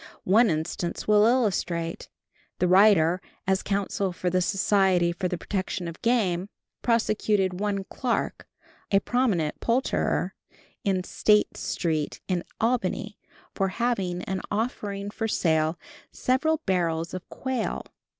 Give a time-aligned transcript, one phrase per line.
[0.23, 2.09] One instance will illustrate.
[2.57, 6.49] The writer, as counsel for the Society for the Protection of Game,
[6.81, 8.47] prosecuted one Clark,
[8.91, 10.33] a prominent poulterer
[10.83, 13.19] in State street in Albany,
[13.53, 15.77] for having and offering for sale
[16.11, 17.83] several barrels of quail.